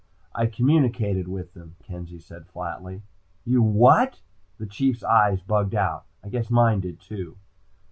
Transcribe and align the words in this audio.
"I 0.33 0.47
communicated 0.47 1.27
with 1.27 1.53
them," 1.53 1.75
Kenzie 1.83 2.17
said 2.17 2.47
flatly. 2.47 3.03
"You 3.45 3.61
what?" 3.61 4.19
The 4.57 4.65
Chief's 4.65 5.03
eyes 5.03 5.41
bugged 5.41 5.75
out. 5.75 6.05
I 6.23 6.29
guess 6.29 6.49
mine 6.49 6.79
did 6.79 6.99
too. 6.99 7.37